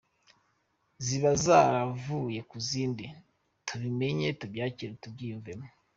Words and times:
ziba 1.05 1.31
zaravuye 1.43 2.39
kuzindi 2.49 3.05
tubimenye 3.67 4.27
tubyakire 4.39 4.93
tubyiyumvemo,”. 5.03 5.67